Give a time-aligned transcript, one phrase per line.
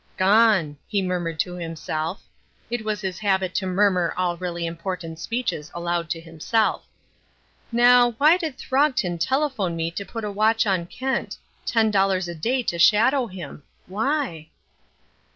[0.17, 2.23] "Gone!" he murmured to himself
[2.71, 6.83] (it was his habit to murmur all really important speeches aloud to himself).
[7.71, 11.37] "Now, why did Throgton telephone to me to put a watch on Kent?
[11.67, 13.61] Ten dollars a day to shadow him!
[13.85, 14.49] Why?"